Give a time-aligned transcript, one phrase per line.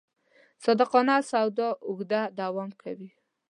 [0.63, 3.09] صادقانه سودا اوږده دوام کوي.